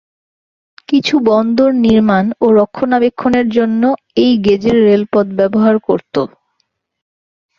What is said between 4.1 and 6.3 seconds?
এই গেজের রেলপথ ব্যবহার করত।